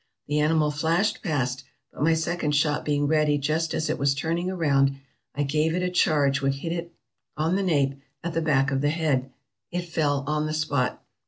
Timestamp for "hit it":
6.55-6.91